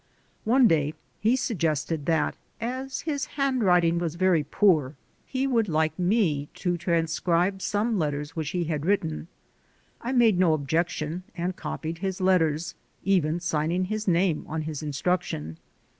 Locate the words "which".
8.35-8.49